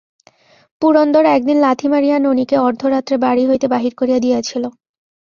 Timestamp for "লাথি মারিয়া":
1.59-2.17